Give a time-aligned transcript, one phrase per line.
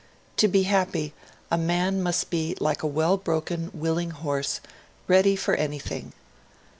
[0.37, 1.13] To be happy,
[1.51, 4.59] a man must be like a well broken, willing horse,
[5.07, 6.13] ready for anything.